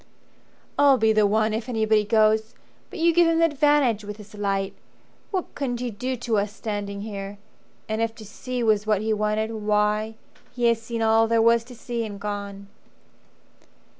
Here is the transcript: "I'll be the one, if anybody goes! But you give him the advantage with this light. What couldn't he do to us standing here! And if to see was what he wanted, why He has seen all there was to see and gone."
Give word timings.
"I'll 0.79 0.97
be 0.97 1.13
the 1.13 1.27
one, 1.27 1.53
if 1.53 1.69
anybody 1.69 2.03
goes! 2.03 2.55
But 2.89 2.97
you 2.97 3.13
give 3.13 3.27
him 3.27 3.37
the 3.37 3.45
advantage 3.45 4.03
with 4.03 4.17
this 4.17 4.33
light. 4.33 4.73
What 5.29 5.53
couldn't 5.53 5.79
he 5.79 5.91
do 5.91 6.15
to 6.17 6.39
us 6.39 6.51
standing 6.51 7.01
here! 7.01 7.37
And 7.87 8.01
if 8.01 8.15
to 8.15 8.25
see 8.25 8.63
was 8.63 8.87
what 8.87 9.01
he 9.01 9.13
wanted, 9.13 9.51
why 9.51 10.15
He 10.55 10.63
has 10.69 10.81
seen 10.81 11.03
all 11.03 11.27
there 11.27 11.39
was 11.39 11.63
to 11.65 11.75
see 11.75 12.03
and 12.03 12.19
gone." 12.19 12.67